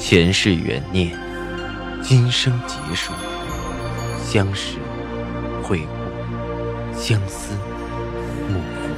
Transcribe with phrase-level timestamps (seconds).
[0.00, 1.14] 前世缘孽，
[2.02, 3.12] 今生劫数，
[4.24, 4.78] 相识
[5.62, 7.54] 会故，相思
[8.48, 8.88] 幕后。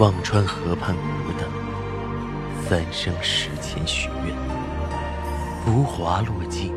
[0.00, 1.48] 忘川河畔孤灯，
[2.68, 4.34] 三生石前许愿，
[5.64, 6.74] 浮华落尽，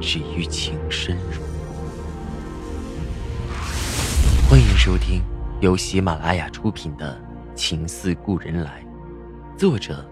[0.00, 1.40] 只余情深入。
[4.50, 5.22] 欢迎收听
[5.60, 7.18] 由喜马拉雅出品的
[7.54, 8.84] 《情似故人来》，
[9.56, 10.04] 作者。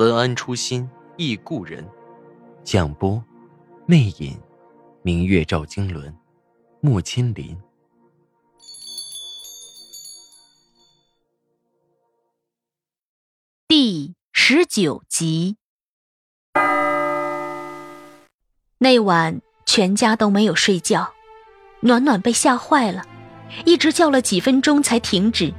[0.00, 1.86] 文安初心忆故人，
[2.64, 3.22] 蒋波，
[3.84, 4.40] 魅影，
[5.02, 6.10] 明月照经纶，
[6.80, 7.54] 木千林。
[13.68, 15.58] 第十九集。
[18.78, 21.12] 那晚全家都没有睡觉，
[21.80, 23.04] 暖暖被吓坏了，
[23.66, 25.52] 一直叫了几分钟才停止，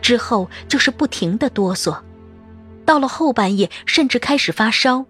[0.00, 2.02] 之后就是不停的哆嗦。
[2.90, 5.04] 到了后半夜，甚至开始发烧。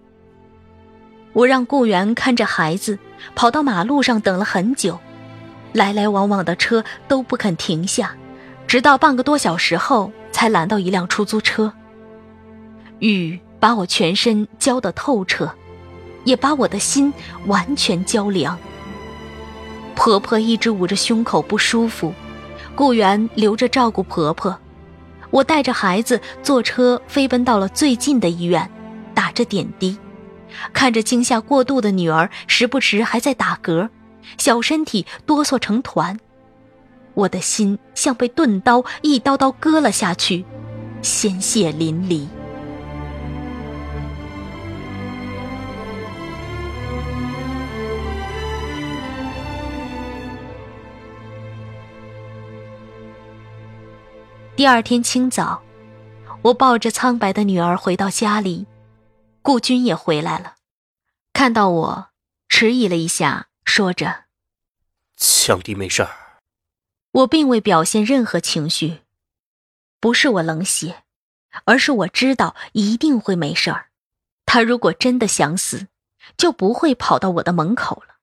[1.33, 2.99] 我让顾源看着孩子，
[3.35, 4.99] 跑到马路上等了很久，
[5.73, 8.15] 来来往往的车都不肯停下，
[8.67, 11.73] 直到半个多小时后才拦到一辆出租车。
[12.99, 15.51] 雨把我全身浇得透彻，
[16.25, 17.11] 也把我的心
[17.47, 18.59] 完全浇凉。
[19.95, 22.13] 婆婆一直捂着胸口不舒服，
[22.75, 24.55] 顾源留着照顾婆婆。
[25.31, 28.71] 我带着孩子坐车飞奔到了最近的医院，
[29.15, 29.97] 打着点滴，
[30.73, 33.89] 看着惊吓过度的女儿时不时还在打嗝，
[34.39, 36.19] 小身体哆嗦成团，
[37.15, 40.45] 我的心像被钝刀一刀刀割了下去，
[41.03, 42.27] 鲜血淋漓。
[54.61, 55.63] 第二天清早，
[56.43, 58.67] 我抱着苍白的女儿回到家里，
[59.41, 60.57] 顾军也回来了，
[61.33, 62.11] 看到我，
[62.47, 64.25] 迟疑了一下，说着
[65.17, 66.11] ：“强弟没事儿。”
[67.13, 69.01] 我并未表现任何情绪，
[69.99, 71.05] 不是我冷血，
[71.65, 73.87] 而是我知道一定会没事儿。
[74.45, 75.89] 他如果真的想死，
[76.37, 78.17] 就不会跑到我的门口了。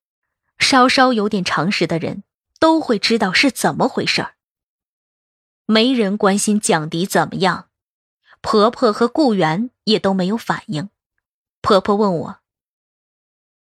[0.60, 2.22] 稍稍有点常识的人
[2.60, 4.36] 都会知道是怎么回事儿。
[5.70, 7.68] 没人关心蒋迪怎么样，
[8.40, 10.90] 婆婆和顾源也都没有反应。
[11.62, 12.40] 婆婆问我：“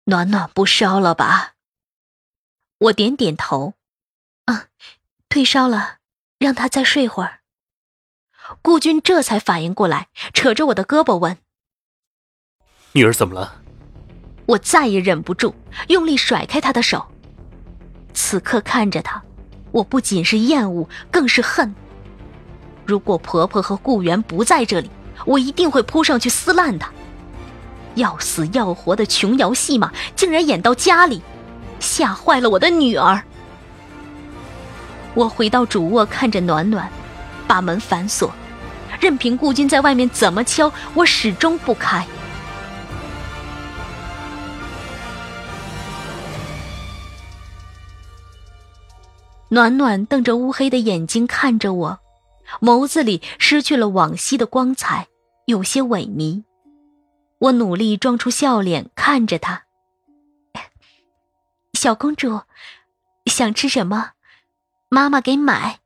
[0.06, 1.54] 暖暖不烧了吧？”
[2.80, 3.76] 我点点头
[4.46, 4.70] ：“啊，
[5.30, 6.00] 退烧了，
[6.40, 7.42] 让她再睡会儿。”
[8.64, 11.38] 顾军这才反应过来，扯着我的胳膊问
[12.94, 13.62] ：“女儿怎么了？”
[14.48, 15.54] 我再也忍不住，
[15.90, 17.08] 用力甩开他的手。
[18.16, 19.24] 此刻看着他，
[19.72, 21.74] 我不仅是厌恶，更是恨。
[22.86, 24.90] 如果婆婆和顾源不在这里，
[25.26, 26.92] 我一定会扑上去撕烂他。
[27.96, 31.22] 要死要活的琼瑶戏码竟然演到家里，
[31.80, 33.22] 吓坏了我的女儿。
[35.14, 36.90] 我回到主卧，看着暖暖，
[37.48, 38.34] 把门反锁，
[39.00, 42.06] 任凭顾军在外面怎么敲，我始终不开。
[49.50, 52.00] 暖暖瞪着乌黑的眼睛看着我。
[52.62, 55.08] 眸子里失去了往昔的光彩，
[55.46, 56.44] 有些萎靡。
[57.40, 59.66] 我努力装出笑脸，看着他。
[61.74, 62.42] 小公主，
[63.26, 64.12] 想吃什么？
[64.88, 65.82] 妈妈给买。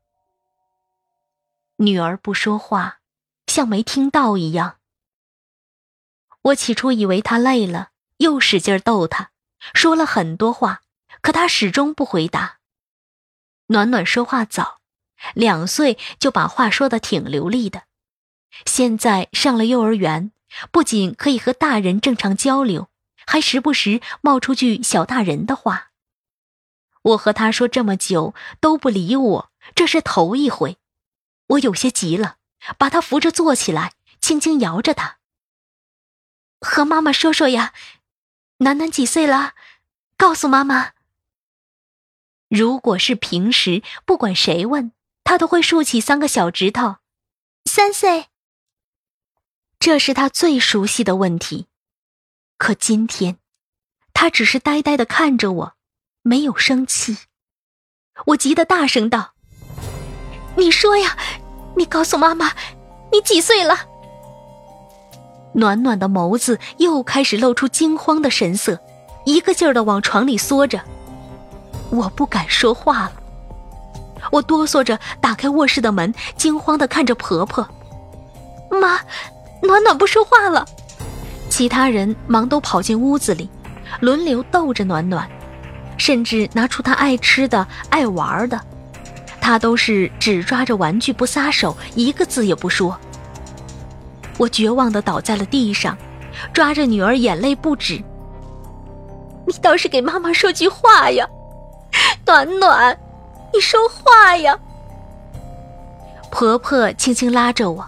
[1.77, 2.99] 女儿不说话，
[3.47, 4.77] 像没听到一样。
[6.43, 9.31] 我起初以为她累了，又使劲逗她，
[9.73, 10.81] 说了很多话，
[11.21, 12.59] 可她始终不回答。
[13.67, 14.76] 暖暖说话早。
[15.33, 17.83] 两岁就把话说的挺流利的，
[18.65, 20.31] 现在上了幼儿园，
[20.71, 22.89] 不仅可以和大人正常交流，
[23.25, 25.91] 还时不时冒出句小大人的话。
[27.01, 30.77] 我和他说这么久都不理我，这是头一回，
[31.47, 32.37] 我有些急了，
[32.77, 35.17] 把他扶着坐起来，轻轻摇着他，
[36.59, 37.73] 和妈妈说说呀，
[38.57, 39.53] 楠楠几岁了？
[40.17, 40.93] 告诉妈妈。
[42.49, 44.91] 如果是平时，不管谁问。
[45.27, 46.95] 他都会竖起三个小指头，
[47.65, 48.27] 三岁。
[49.77, 51.67] 这是他最熟悉的问题，
[52.57, 53.37] 可今天，
[54.13, 55.73] 他只是呆呆的看着我，
[56.21, 57.17] 没有生气。
[58.27, 59.33] 我急得大声道
[60.55, 61.17] ：“你说呀，
[61.75, 62.53] 你告诉妈妈，
[63.11, 63.75] 你几岁了？”
[65.55, 68.79] 暖暖的眸子又开始露出惊慌的神色，
[69.25, 70.81] 一个劲儿的往床里缩着。
[71.91, 73.16] 我不敢说话了。
[74.31, 77.67] 我哆嗦着打开卧室的门，惊慌的看着婆婆
[78.69, 78.99] ：“妈，
[79.61, 80.65] 暖暖不说话了。
[81.49, 83.49] 其他人忙都跑进屋子里，
[83.99, 85.27] 轮流逗着暖暖，
[85.97, 88.59] 甚至拿出她爱吃的、爱玩的，
[89.39, 92.97] 她都是只抓着玩具不撒手，一个字也不说。
[94.37, 95.97] 我绝望的倒在了地上，
[96.53, 98.03] 抓着女儿，眼泪不止。
[99.47, 101.25] 你倒是给妈妈说句话呀，
[102.25, 102.99] 暖暖，
[103.57, 104.55] 你说话呀！
[106.29, 107.83] 婆婆轻轻拉着我，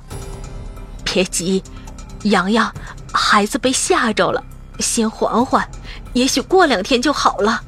[1.04, 1.64] 别急，
[2.24, 2.74] 洋洋，
[3.14, 4.44] 孩子被吓着了，
[4.80, 5.70] 先缓缓，
[6.14, 7.62] 也许过两天就好了。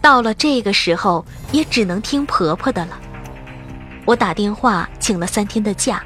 [0.00, 1.22] 到了这个时候，
[1.52, 2.98] 也只能听婆婆的了。
[4.06, 6.02] 我打电话请了三天的假。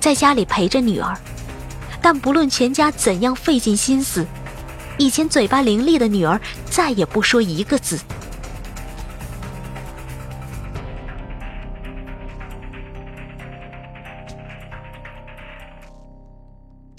[0.00, 1.16] 在家里陪着女儿，
[2.02, 4.26] 但不论全家怎样费尽心思，
[4.98, 7.96] 以前嘴巴伶俐的女儿再也不说一个字。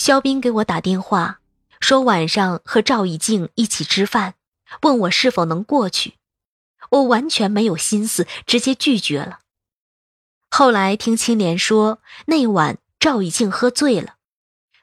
[0.07, 1.41] 肖斌给我打电话，
[1.81, 4.35] 说晚上和赵以静一起吃饭，
[4.83, 6.13] 问我是否能过去。
[6.91, 9.39] 我完全没有心思，直接拒绝了。
[10.49, 14.15] 后来听青莲说，那晚赵以静喝醉了，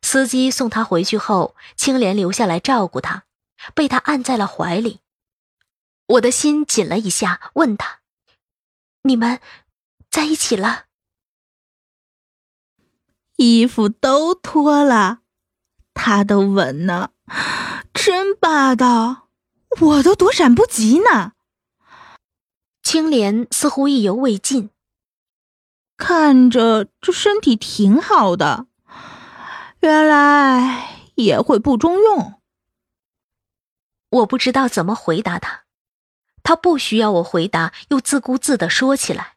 [0.02, 3.24] 司机送她回去后，青莲留下来照顾她，
[3.74, 5.00] 被他按在了怀里。
[6.04, 8.00] 我的心紧了一下，问他
[9.04, 9.40] ：“你们
[10.10, 10.84] 在一起了？”
[13.36, 15.20] 衣服都脱了，
[15.92, 17.10] 他的吻呢？
[17.92, 19.28] 真霸道，
[19.80, 21.32] 我都躲闪不及呢。
[22.82, 24.70] 青莲似乎意犹未尽。
[25.96, 28.66] 看着这身体挺好的，
[29.80, 32.40] 原来也会不中用。
[34.10, 35.64] 我不知道怎么回答他，
[36.42, 39.33] 他不需要我回答，又自顾自的说起来。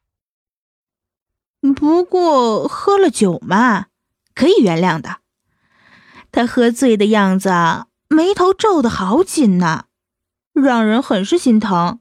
[1.62, 3.88] 不过喝了酒嘛，
[4.34, 5.18] 可以原谅的。
[6.32, 7.50] 他喝醉的样子，
[8.10, 9.86] 眉头皱得好紧呐，
[10.54, 12.00] 让人很是心疼。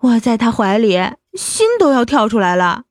[0.00, 0.98] 我在他怀里，
[1.34, 2.84] 心都要跳出来了。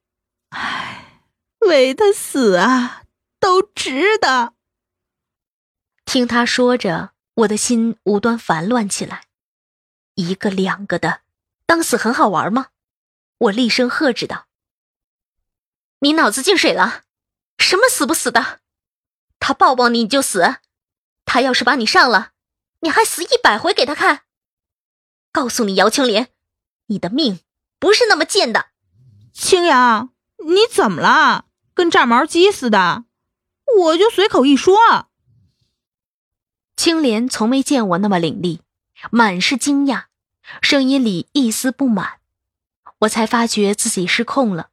[0.50, 1.22] 唉，
[1.68, 3.04] 为他死啊，
[3.40, 4.54] 都值得。
[6.06, 9.24] 听他说着，我的心无端烦乱起来。
[10.16, 11.22] 一个两个的，
[11.66, 12.68] 当死很好玩吗？
[13.38, 14.46] 我厉声喝止道
[16.00, 17.04] ：“你脑子进水了？
[17.58, 18.60] 什么死不死的？
[19.40, 20.58] 他抱抱你你就死？
[21.26, 22.32] 他要是把你上了，
[22.82, 24.22] 你还死一百回给他看？
[25.32, 26.30] 告诉你，姚青莲，
[26.88, 27.40] 你的命
[27.80, 28.68] 不是那么贱的。”
[29.34, 30.12] 青阳。
[30.48, 31.46] 你怎么了？
[31.74, 33.06] 跟炸毛鸡似的？
[33.78, 35.10] 我就随口一说。
[36.76, 38.60] 青莲从没见我那么伶俐，
[39.10, 40.04] 满是惊讶，
[40.62, 42.20] 声音里一丝不满。
[43.00, 44.70] 我才发觉自己失控了，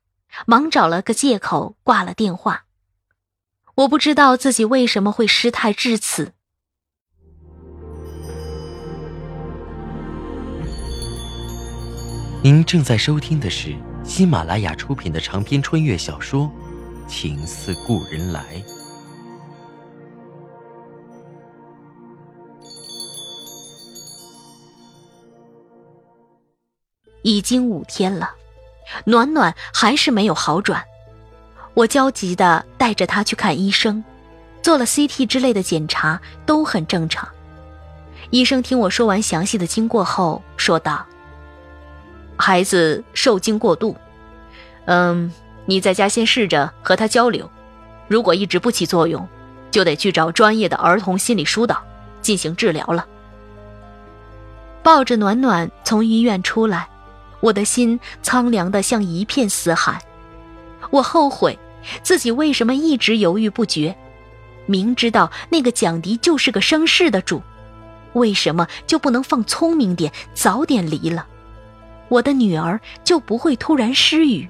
[0.46, 2.64] 忙找了个借口挂了电话。
[3.75, 6.32] 我不知道自己为什么会失态至此。
[12.43, 13.76] 您正在收听的是。
[14.05, 16.50] 喜马拉雅出品的长篇穿越小说
[17.06, 18.43] 《情似故人来》，
[27.23, 28.34] 已经五天了，
[29.05, 30.82] 暖暖还是没有好转。
[31.75, 34.05] 我焦急的带着他去看医生，
[34.62, 37.29] 做了 CT 之类的检查，都很正常。
[38.31, 41.05] 医生听我说完详细的经过后，说道。
[42.36, 43.96] 孩子受惊过度，
[44.86, 45.32] 嗯，
[45.65, 47.48] 你在家先试着和他交流，
[48.08, 49.27] 如果一直不起作用，
[49.70, 51.82] 就得去找专业的儿童心理疏导
[52.20, 53.06] 进行治疗了。
[54.82, 56.89] 抱着暖暖从医院出来，
[57.43, 60.01] 我的心苍凉的像一片死海。
[60.91, 61.58] 我后悔
[62.03, 63.94] 自己为什么一直犹豫不决，
[64.67, 67.43] 明知道那个蒋迪就是个生事的主，
[68.15, 71.27] 为什么就不能放聪明点，早点离了？
[72.08, 74.49] 我的女儿就不会突然失语。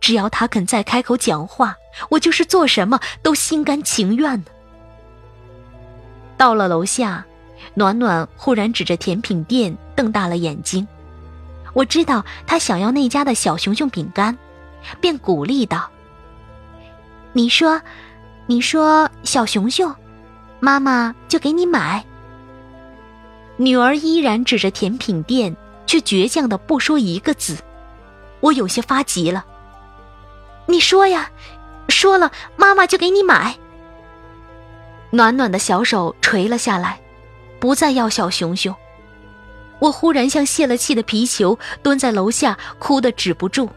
[0.00, 1.76] 只要她肯再开口讲话，
[2.10, 4.50] 我就是做什么都心甘情愿的。
[6.36, 7.24] 到了楼下，
[7.74, 10.86] 暖暖忽然指着甜品店瞪大了眼睛。
[11.74, 14.36] 我知道他想要那家的小熊熊饼干，
[15.00, 15.88] 便鼓励道
[17.32, 17.80] ：“你说，
[18.46, 19.94] 你说小熊熊，
[20.60, 22.04] 妈妈就给你买。”
[23.58, 25.56] 女儿依然指着甜品店。
[25.88, 27.56] 却倔强的不说一个字，
[28.40, 29.46] 我有些发急了。
[30.66, 31.30] 你说呀，
[31.88, 33.56] 说了妈妈就给你买。
[35.08, 37.00] 暖暖的小手垂了下来，
[37.58, 38.76] 不再要小熊熊。
[39.80, 43.70] 我忽然像泄了气的皮球，蹲在楼下哭得止不住。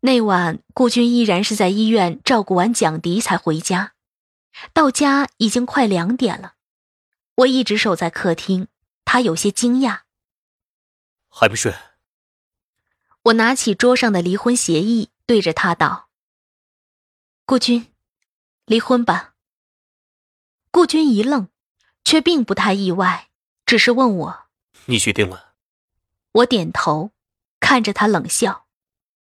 [0.00, 3.92] 那晚，顾军依然是在医院照顾完蒋迪才回家。
[4.72, 6.54] 到家已经快两点了，
[7.36, 8.68] 我一直守在客厅，
[9.04, 10.00] 他有些惊讶。
[11.28, 11.74] 还不睡？
[13.22, 16.08] 我拿起桌上的离婚协议，对着他道
[17.46, 17.86] ：“顾军，
[18.66, 19.31] 离婚吧。”
[20.72, 21.48] 顾军一愣，
[22.02, 23.28] 却并不太意外，
[23.66, 24.44] 只是问我
[24.86, 25.52] ：“你决定了？”
[26.32, 27.10] 我点头，
[27.60, 28.64] 看着他冷笑。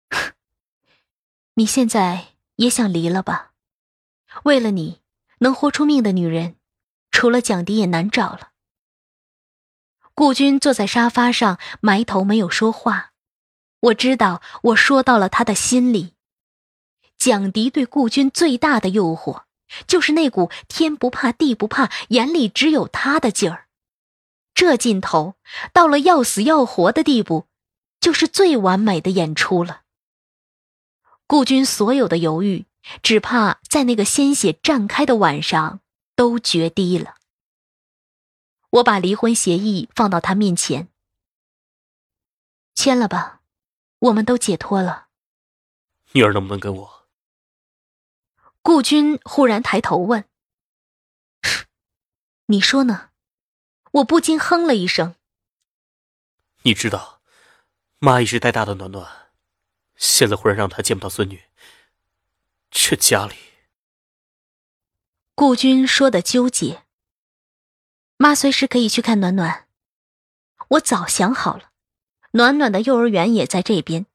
[1.56, 3.54] 你现在也想离了吧？
[4.44, 5.02] 为了你，
[5.40, 6.56] 能豁出命的女人，
[7.10, 8.52] 除了蒋迪也难找了。
[10.14, 13.14] 顾军坐在沙发上，埋头没有说话。
[13.80, 16.14] 我知道我说到了他的心里。
[17.18, 19.46] 蒋迪对顾军最大的诱惑，
[19.88, 23.68] 就是那股天不怕地不怕，眼里只有他的劲儿。
[24.54, 25.36] 这劲头
[25.72, 27.48] 到了要死要活的地步，
[28.00, 29.82] 就是最完美的演出了。
[31.26, 32.66] 顾军所有的犹豫，
[33.02, 35.80] 只怕在那个鲜血绽开的晚上
[36.16, 37.16] 都决堤了。
[38.70, 40.90] 我把离婚协议放到他面前，
[42.76, 43.42] 签了吧，
[44.00, 45.08] 我们都解脱了。
[46.12, 46.93] 女儿能不能跟我？
[48.64, 50.24] 顾军忽然抬头问
[52.48, 53.10] ：“你说呢？”
[53.92, 55.16] 我不禁哼了一声。
[56.64, 57.22] 你知道，
[58.00, 59.32] 妈一直带大的暖暖。
[59.96, 61.44] 现在忽然让她见不到孙女，
[62.72, 63.36] 这家里……
[65.36, 66.84] 顾军说的纠结。
[68.16, 69.68] 妈随时可以去看暖暖，
[70.70, 71.72] 我早想好了，
[72.32, 74.06] 暖暖的幼儿园也在这边，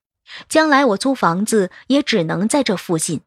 [0.49, 3.21] 将来我租房子也只能在这附近。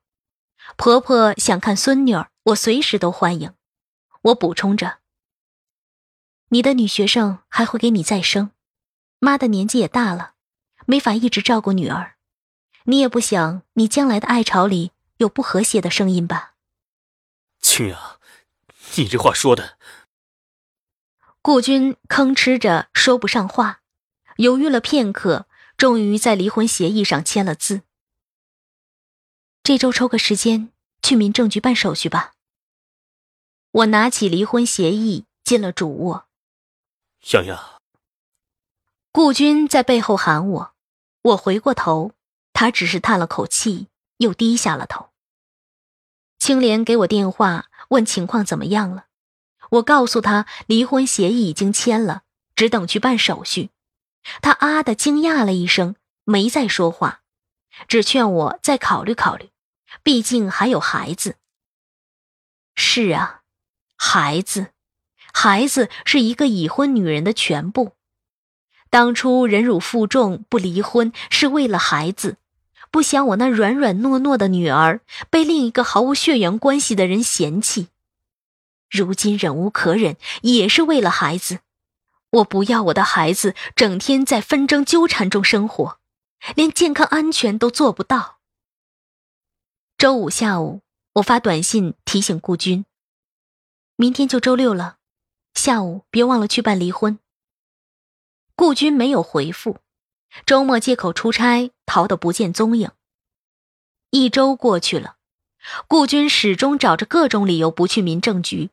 [0.78, 3.54] 婆婆想看孙女儿，我随时都欢迎。
[4.24, 5.00] 我补充着
[6.50, 8.52] ：“你的女学生还会给你再生，
[9.20, 10.34] 妈的年纪也大了，
[10.86, 12.16] 没法一直照顾女儿。”
[12.86, 16.56] 你也不想你将来的爱巢里有不和谐的声音吧？
[17.62, 18.20] 青阳，
[18.96, 19.78] 你这话说的……
[21.44, 23.82] 顾军吭哧着说不上话，
[24.38, 25.48] 犹豫了片刻，
[25.78, 27.84] 终于在离婚协议上签了字。
[29.64, 30.70] 这周抽个时间
[31.02, 32.34] 去民政局办手续吧。
[33.72, 36.26] 我拿起离婚协议进了主卧。
[37.32, 37.80] 洋洋，
[39.12, 40.74] 顾军在背后喊我，
[41.22, 42.14] 我回过头。
[42.54, 43.88] 他只是叹了口气，
[44.18, 45.10] 又低下了头。
[46.38, 49.06] 青莲给我电话，问情况怎么样了。
[49.70, 52.24] 我告诉他，离婚协议已经签了，
[52.56, 53.70] 只等去办手续。
[54.42, 57.21] 他啊的惊讶了一声，没再说话，
[57.88, 59.50] 只劝我再考虑考虑，
[60.04, 61.36] 毕竟还有孩子。
[62.76, 63.42] 是啊，
[63.96, 64.68] 孩子，
[65.34, 67.94] 孩子是一个已婚女人的全部。
[68.90, 72.38] 当初忍辱负重不离婚，是为了孩子。
[72.90, 75.00] 不想我那软软糯糯的女儿
[75.30, 77.88] 被另一个毫无血缘关系的人嫌弃，
[78.90, 81.60] 如今忍无可忍，也是为了孩子。
[82.32, 86.00] 我不要我的孩子整天在纷争纠缠中生活，
[86.56, 88.40] 连健康安全都做不到。
[89.98, 90.82] 周五下午，
[91.14, 92.86] 我发短信提醒顾军，
[93.96, 94.98] 明天就周六了，
[95.54, 97.20] 下午别忘了去办离婚。
[98.56, 99.78] 顾军没有回复。
[100.46, 102.92] 周末借口出差逃得不见踪影。
[104.12, 105.18] 一周过去了，
[105.88, 108.70] 顾军始终找着各种理由不去民政局。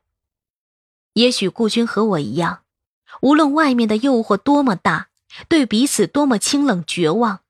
[1.15, 2.63] 也许顾军和我一样，
[3.23, 5.09] 无论外面的诱惑多么大，
[5.49, 7.41] 对彼此多么清冷绝望，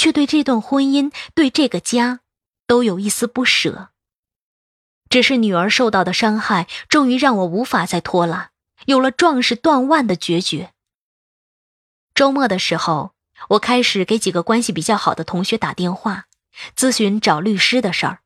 [0.00, 2.20] 却对这段婚姻、对这个家，
[2.66, 3.90] 都有一丝不舍。
[5.10, 8.52] 只是女儿受到的伤害，终于让我无法再拖拉，
[8.86, 10.72] 有了壮士断腕的决绝。
[12.14, 13.12] 周末的时候。
[13.48, 16.26] 我开始给几个关系比较好的同学打电话，
[16.76, 18.18] 咨询找律师的事儿，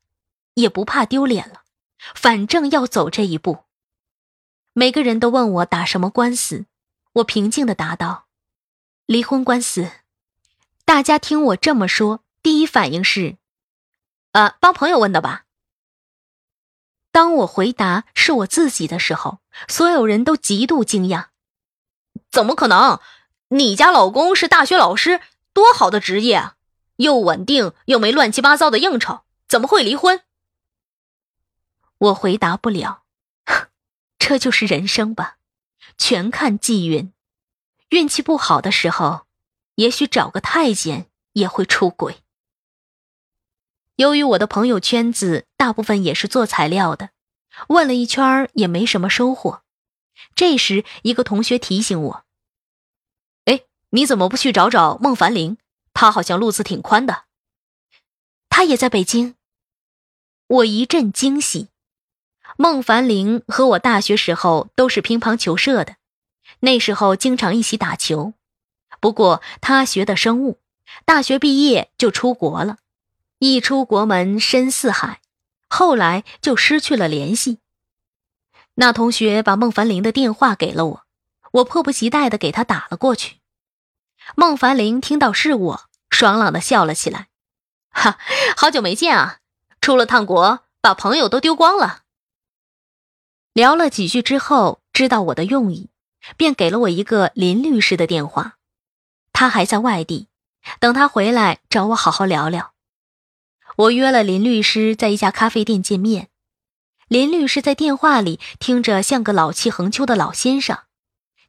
[0.55, 1.63] 也不怕丢脸了，
[2.17, 3.61] 反正要走这一步。
[4.73, 6.67] 每个人都问我打什么官司，
[7.13, 8.27] 我平静的答道
[9.07, 9.93] ：“离婚官司。”
[10.85, 13.37] 大家听我这么说，第一反应是
[14.33, 15.45] ：“呃，帮朋友问的吧？”
[17.11, 19.39] 当我回答是我自己的时候，
[19.69, 21.27] 所有人都极度惊讶
[22.31, 23.01] ：“怎么可能？”
[23.49, 25.21] 你家老公是大学老师，
[25.53, 26.57] 多好的职业啊！
[26.97, 30.23] 又稳定又没乱七八糟的应酬，怎么会离婚？
[31.99, 33.05] 我回答不了，
[34.19, 35.37] 这就是人生吧，
[35.97, 37.13] 全看际运。
[37.91, 39.24] 运气不好的时候，
[39.77, 42.19] 也许找个太监也会出轨。
[43.97, 47.11] 由于我的朋友圈子大部分也是做材料的，
[47.69, 49.63] 问了一圈也没什么收获。
[50.35, 52.25] 这时，一个同学提醒我。
[53.45, 55.59] 哎你怎么不去找找孟凡玲？
[55.93, 57.25] 他好像路子挺宽的。
[58.49, 59.37] 他也在北京。
[60.47, 61.69] 我一阵惊喜。
[62.57, 65.97] 孟凡玲和我大学时候都是乒乓球社的，
[66.61, 68.35] 那时候经常一起打球。
[69.05, 70.63] 不过他学的生物，
[71.05, 72.79] 大学毕业就出国了，
[73.39, 75.21] 一出国门深似海，
[75.69, 77.59] 后来就失去了联系。
[78.77, 81.03] 那同学把孟凡玲的电话给了我，
[81.53, 83.41] 我迫不及待的给他打了过去。
[84.37, 87.29] 孟凡玲听到是我，爽朗的笑了起来
[87.93, 88.19] ：“哈，
[88.57, 89.41] 好久没见啊，
[89.83, 92.05] 出了趟国，把朋友都丢光了。”
[93.53, 95.91] 聊了几句之后，知道我的用意，
[96.39, 98.57] 便给了我一个林律师的电话。
[99.35, 100.29] 他还在外地，
[100.81, 102.73] 等他回来找我好好聊聊。
[103.77, 106.29] 我约了林律师在一家咖啡店见面。
[107.09, 110.79] 林律师在电话里听着像个老气横秋的老先生，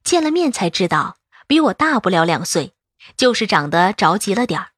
[0.04, 2.74] 见了面才知道比我大不了两岁，
[3.16, 4.70] 就是长得着急了点儿，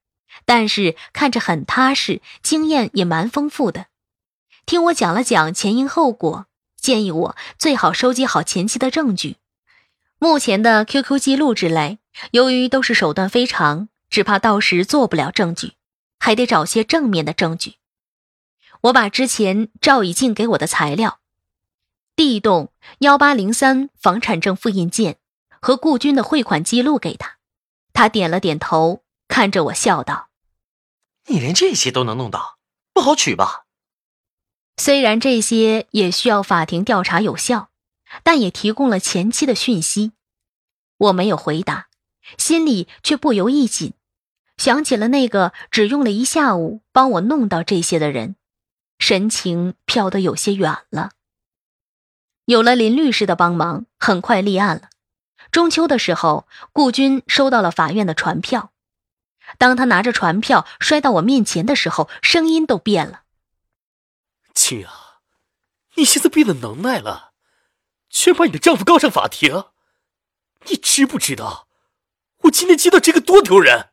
[0.45, 3.87] 但是看着很踏实，经验也蛮丰富的。
[4.65, 6.45] 听我讲了讲前因后果。
[6.79, 9.37] 建议我最好收集好前期的证据，
[10.19, 11.97] 目前的 QQ 记录之类，
[12.31, 15.73] 由于都是手段非常，只怕到时做不了证据，
[16.19, 17.75] 还得找些正面的证据。
[18.81, 21.19] 我把之前赵以静给我的材料，
[22.15, 25.17] 地洞幺八零三房产证复印件
[25.59, 27.37] 和顾军的汇款记录给他，
[27.93, 30.29] 他点了点头，看着我笑道
[31.27, 32.57] ：“你连这些都能弄到，
[32.93, 33.65] 不好取吧？”
[34.77, 37.69] 虽然这些也需要法庭调查有效，
[38.21, 40.11] 但也提供了前期的讯息。
[40.97, 41.87] 我没有回答，
[42.37, 43.93] 心里却不由一紧，
[44.57, 48.35] 想起了那个只用了一下午帮我弄到这些的人，
[48.99, 51.11] 神情飘得有些远了。
[52.45, 54.89] 有了林律师的帮忙，很快立案了。
[55.51, 58.71] 中秋的时候，顾军收到了法院的传票，
[59.57, 63.23] 当他拿着传票摔到我面前的时候，声音都变了。
[64.53, 65.19] 青啊，
[65.95, 67.33] 你现在变了能耐了，
[68.09, 69.65] 居然把你的丈夫告上法庭，
[70.65, 71.66] 你知不知道
[72.47, 73.89] 我今天接到这个多丢人？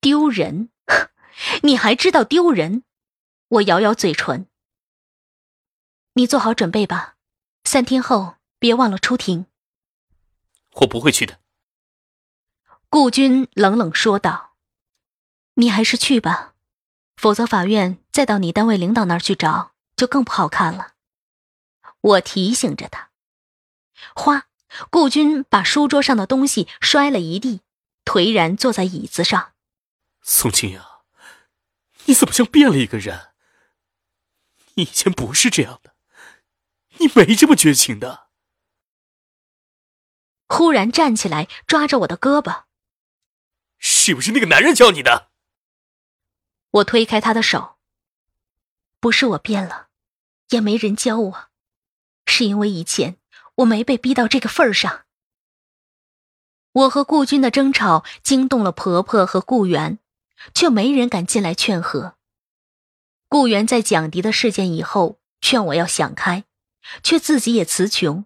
[0.00, 0.70] 丢人？
[1.62, 2.84] 你还知道丢人？
[3.48, 4.48] 我咬咬嘴唇。
[6.14, 7.16] 你做好准备吧，
[7.64, 9.46] 三天后别忘了出庭。
[10.80, 11.40] 我不会去的。
[12.88, 14.56] 顾军冷冷说道
[15.54, 16.54] ：“你还是去吧。”
[17.16, 20.94] 否则，法院再到你单位领导那儿去找，就更不好看了。
[22.00, 23.10] 我提醒着他。
[24.14, 24.48] 哗！
[24.90, 27.60] 顾军把书桌上的东西摔了一地，
[28.04, 29.52] 颓然坐在椅子上。
[30.22, 30.84] 宋清扬，
[32.04, 33.32] 你怎么像变了一个人？
[34.74, 35.94] 你以前不是这样的，
[36.98, 38.26] 你没这么绝情的。
[40.48, 42.64] 忽然站起来，抓着我的胳膊。
[43.78, 45.30] 是不是那个男人教你的？
[46.70, 47.76] 我推开他的手。
[49.00, 49.88] 不是我变了，
[50.50, 51.48] 也没人教我，
[52.26, 53.18] 是因为以前
[53.56, 55.04] 我没被逼到这个份儿上。
[56.72, 59.98] 我和顾军的争吵惊动了婆婆和顾源，
[60.54, 62.16] 却没人敢进来劝和。
[63.28, 66.44] 顾源在蒋迪的事件以后劝我要想开，
[67.02, 68.24] 却自己也词穷，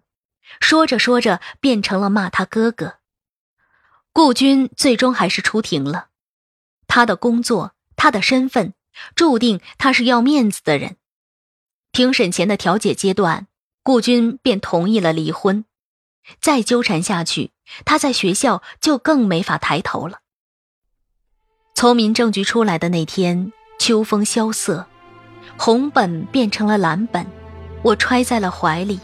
[0.59, 2.99] 说着说着变成了骂他哥哥。
[4.13, 6.09] 顾军最终还是出庭了，
[6.87, 7.73] 他的工作。
[7.97, 8.73] 他的身份
[9.13, 10.97] 注定他是要面子的人。
[11.91, 13.45] 庭审前的调解阶段，
[13.83, 15.65] 顾军便同意了离婚。
[16.39, 17.51] 再纠缠下去，
[17.83, 20.19] 他在学校就更没法抬头了。
[21.73, 24.85] 从民政局出来的那天，秋风萧瑟，
[25.57, 27.25] 红本变成了蓝本，
[27.81, 28.99] 我揣在了怀里。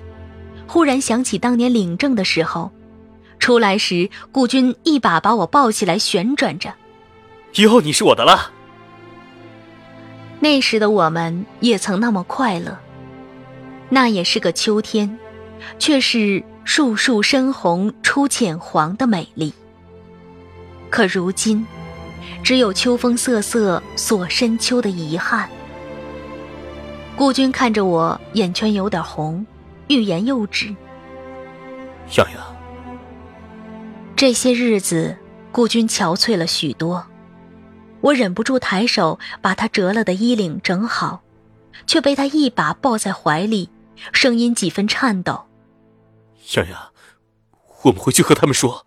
[0.67, 2.71] 忽然想起当年领证的时候，
[3.39, 6.75] 出来时顾军一把把我抱起来，旋转着
[7.55, 8.51] ：“以后你是我的了。”
[10.39, 12.77] 那时的我们也曾那么快乐，
[13.89, 15.17] 那也是个秋天，
[15.79, 19.53] 却是树树深红出浅黄的美丽。
[20.89, 21.65] 可如今，
[22.43, 25.49] 只有秋风瑟瑟锁深秋的遗憾。
[27.15, 29.45] 顾军看着我，眼圈有点红，
[29.87, 30.67] 欲言又止。
[32.17, 32.55] 洋洋，
[34.15, 35.17] 这些日子，
[35.51, 37.05] 顾军憔悴了许多。
[38.01, 41.21] 我忍不住抬手把他折了的衣领整好，
[41.87, 43.69] 却被他一把抱在怀里，
[44.11, 45.45] 声音几分颤抖
[46.55, 46.91] ：“洋洋，
[47.83, 48.85] 我们回去和他们说，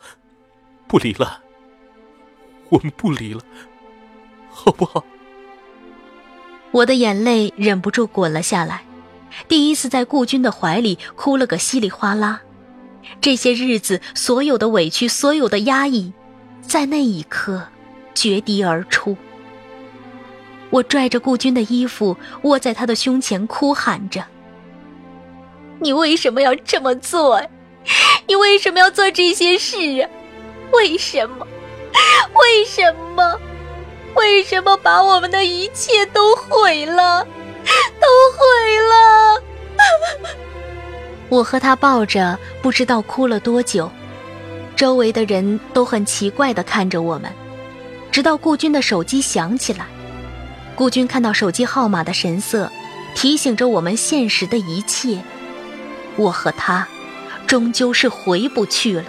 [0.86, 1.42] 不离了。
[2.70, 3.40] 我们不离了，
[4.50, 5.04] 好不好？”
[6.72, 8.84] 我的眼泪忍不住滚了下来，
[9.48, 12.40] 第一次在顾军的怀里哭了个稀里哗啦。
[13.20, 16.12] 这些日子所有的委屈，所有的压抑，
[16.62, 17.68] 在那一刻。
[18.12, 19.16] 决堤而出。
[20.68, 24.26] 我拽着顾军的衣服，卧在他的胸前，哭喊着
[25.80, 27.42] ：“你为什么要这么做？
[28.26, 30.08] 你为什么要做这些事啊？
[30.72, 31.46] 为什么？
[32.34, 33.40] 为什么？
[34.14, 37.26] 为什么把我们的一切都毁了？
[38.00, 39.42] 都毁了！”
[41.30, 43.90] 我和他抱着，不知道哭了多久。
[44.76, 47.32] 周围的人都很奇怪地看着我们，
[48.10, 49.86] 直到顾军的手机响起来。
[50.74, 52.70] 顾军看到手机号码的神色，
[53.14, 55.18] 提醒着我们现实的一切。
[56.20, 56.86] 我和他，
[57.46, 59.04] 终究是回不去了。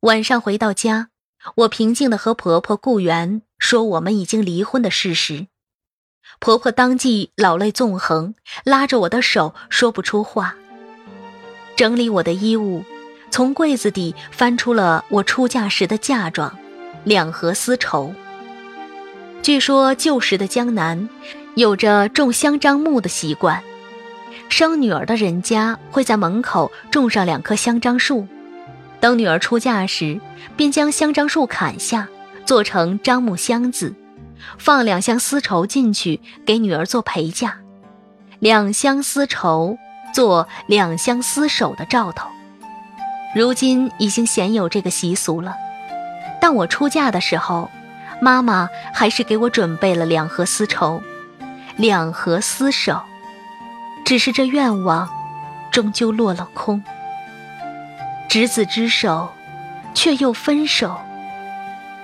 [0.00, 1.10] 晚上回到家，
[1.54, 5.46] 我平静的和婆婆顾源说我们已经离婚的事实。
[6.40, 10.56] 婆婆当即老泪纵横，拉着我的手说不出话。
[11.76, 12.84] 整理我的衣物，
[13.30, 16.56] 从柜子底翻出了我出嫁时的嫁妆，
[17.04, 18.12] 两盒丝绸。
[19.42, 21.08] 据说旧时的江南
[21.54, 23.62] 有着种香樟木的习惯，
[24.48, 28.26] 生女儿的人家会在门口种上两棵香樟树，
[29.00, 30.20] 等女儿出嫁时，
[30.56, 32.08] 便将香樟树砍下，
[32.44, 33.94] 做成樟木箱子。
[34.56, 37.58] 放两箱丝绸进去，给女儿做陪嫁。
[38.38, 39.76] 两箱丝绸
[40.14, 42.28] 做两箱丝手的兆头。
[43.34, 45.54] 如今已经鲜有这个习俗了。
[46.40, 47.70] 但我出嫁的时候，
[48.20, 51.02] 妈妈还是给我准备了两盒丝绸，
[51.76, 53.02] 两盒丝手。
[54.04, 55.08] 只是这愿望，
[55.70, 56.82] 终究落了空。
[58.28, 59.32] 执子之手，
[59.94, 60.96] 却又分手。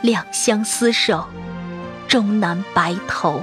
[0.02, 1.26] 两相厮守。
[2.06, 3.42] 终难白头。